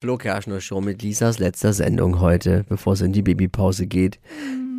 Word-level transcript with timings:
Flo 0.00 0.16
Kerschner 0.16 0.60
Show 0.60 0.80
mit 0.80 1.02
Lisas 1.02 1.40
letzter 1.40 1.72
Sendung 1.72 2.20
heute, 2.20 2.64
bevor 2.68 2.92
es 2.92 3.00
in 3.00 3.12
die 3.12 3.22
Babypause 3.22 3.88
geht. 3.88 4.20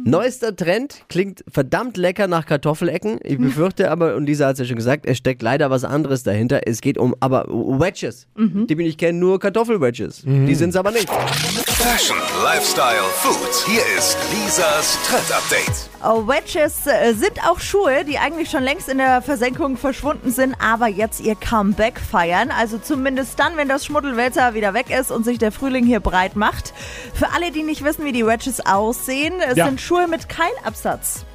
Neuester 0.05 0.55
Trend 0.55 1.03
klingt 1.09 1.43
verdammt 1.51 1.97
lecker 1.97 2.27
nach 2.29 2.45
Kartoffelecken. 2.45 3.19
Ich 3.25 3.37
befürchte 3.37 3.91
aber, 3.91 4.15
und 4.15 4.27
Lisa 4.27 4.47
hat 4.47 4.53
es 4.53 4.59
ja 4.59 4.65
schon 4.65 4.77
gesagt, 4.77 5.05
es 5.05 5.17
steckt 5.17 5.41
leider 5.41 5.69
was 5.69 5.83
anderes 5.83 6.23
dahinter. 6.23 6.61
Es 6.65 6.79
geht 6.79 6.97
um 6.97 7.13
aber 7.19 7.49
Wedges. 7.49 8.27
Die 8.37 8.75
bin 8.75 8.85
ich 8.85 8.97
kenne 8.97 9.19
nur 9.19 9.41
Kartoffelwedges. 9.41 10.23
Die 10.23 10.55
sind 10.55 10.69
es 10.69 10.77
aber 10.77 10.91
nicht. 10.91 11.09
Fashion, 11.09 12.15
Lifestyle, 12.41 13.03
Food. 13.15 13.65
Hier 13.67 13.81
ist 13.97 14.17
Lisas 14.31 14.97
Trend 15.03 15.33
Update. 15.33 15.88
Oh, 16.01 16.25
Wedges 16.27 16.87
äh, 16.87 17.13
sind 17.13 17.43
auch 17.45 17.59
Schuhe, 17.59 18.05
die 18.05 18.17
eigentlich 18.19 18.49
schon 18.49 18.63
längst 18.63 18.87
in 18.87 18.99
der 18.99 19.21
Versenkung 19.21 19.75
verschwunden 19.75 20.31
sind, 20.31 20.55
aber 20.57 20.87
jetzt 20.87 21.19
ihr 21.19 21.35
Comeback 21.35 21.99
feiern. 21.99 22.51
Also 22.51 22.77
zumindest 22.77 23.37
dann, 23.37 23.57
wenn 23.57 23.67
das 23.67 23.85
Schmuddelwetter 23.85 24.53
wieder 24.53 24.73
weg 24.73 24.89
ist 24.89 25.11
und 25.11 25.25
sich 25.25 25.39
der 25.39 25.51
Frühling 25.51 25.85
hier 25.85 25.99
breit 25.99 26.37
macht. 26.37 26.73
Für 27.13 27.31
alle, 27.35 27.51
die 27.51 27.63
nicht 27.63 27.83
wissen, 27.83 28.05
wie 28.05 28.13
die 28.13 28.25
Wedges 28.25 28.65
aussehen, 28.65 29.33
es 29.45 29.57
Ja. 29.57 29.65
sind 29.65 29.81
Schuhe 29.81 30.07
mit 30.07 30.29
Keilabsatz. 30.29 31.25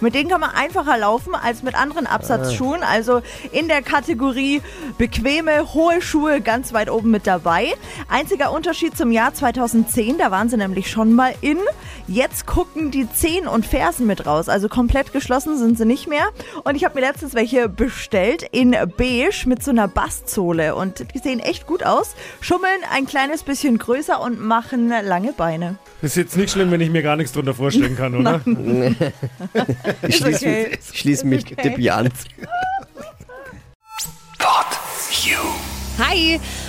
Mit 0.00 0.14
denen 0.14 0.30
kann 0.30 0.40
man 0.40 0.50
einfacher 0.50 0.96
laufen 0.96 1.34
als 1.34 1.62
mit 1.62 1.74
anderen 1.74 2.06
Absatzschuhen. 2.06 2.82
Also 2.82 3.22
in 3.52 3.68
der 3.68 3.82
Kategorie 3.82 4.62
bequeme, 4.96 5.74
hohe 5.74 6.00
Schuhe 6.00 6.40
ganz 6.40 6.72
weit 6.72 6.90
oben 6.90 7.10
mit 7.10 7.26
dabei. 7.26 7.74
Einziger 8.08 8.52
Unterschied 8.52 8.96
zum 8.96 9.10
Jahr 9.10 9.34
2010, 9.34 10.18
da 10.18 10.30
waren 10.30 10.48
sie 10.48 10.56
nämlich 10.56 10.90
schon 10.90 11.14
mal 11.14 11.34
in. 11.40 11.58
Jetzt 12.06 12.46
gucken 12.46 12.90
die 12.90 13.10
Zehen 13.10 13.46
und 13.48 13.66
Fersen 13.66 14.06
mit 14.06 14.26
raus. 14.26 14.48
Also 14.48 14.68
komplett 14.68 15.12
geschlossen 15.12 15.58
sind 15.58 15.76
sie 15.76 15.84
nicht 15.84 16.08
mehr. 16.08 16.28
Und 16.64 16.76
ich 16.76 16.84
habe 16.84 16.94
mir 16.94 17.06
letztens 17.06 17.34
welche 17.34 17.68
bestellt 17.68 18.44
in 18.52 18.76
beige 18.96 19.46
mit 19.46 19.62
so 19.62 19.70
einer 19.70 19.88
Bastsohle. 19.88 20.74
Und 20.74 21.04
die 21.14 21.18
sehen 21.18 21.40
echt 21.40 21.66
gut 21.66 21.84
aus. 21.84 22.14
Schummeln 22.40 22.80
ein 22.92 23.06
kleines 23.06 23.42
bisschen 23.42 23.78
größer 23.78 24.20
und 24.20 24.40
machen 24.40 24.88
lange 24.88 25.32
Beine. 25.32 25.76
Ist 26.00 26.16
jetzt 26.16 26.36
nicht 26.36 26.52
schlimm, 26.52 26.70
wenn 26.70 26.80
ich 26.80 26.90
mir 26.90 27.02
gar 27.02 27.16
nichts 27.16 27.32
drunter 27.32 27.54
vorstellen 27.54 27.96
kann, 27.96 28.14
oder? 28.14 28.40
Ich 30.06 30.16
schließe 30.16 30.46
okay. 30.46 30.68
mich, 30.70 30.78
ich 30.92 30.98
schließ 30.98 31.24
mich 31.24 31.44
okay. 31.46 31.62
Tippi 31.62 31.90
an. 31.90 32.06
Pod 34.38 34.66
You. 35.24 35.38
Hi! 35.98 36.40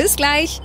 Bis 0.00 0.16
gleich. 0.16 0.62